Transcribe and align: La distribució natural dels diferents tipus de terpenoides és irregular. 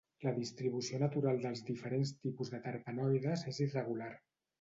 La 0.27 0.31
distribució 0.35 1.01
natural 1.01 1.41
dels 1.43 1.61
diferents 1.67 2.13
tipus 2.23 2.49
de 2.55 2.61
terpenoides 2.63 3.45
és 3.53 3.61
irregular. 3.67 4.09